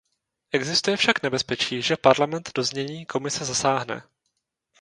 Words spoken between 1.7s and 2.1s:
že